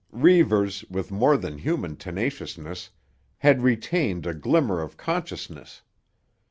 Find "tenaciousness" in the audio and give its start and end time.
1.95-2.89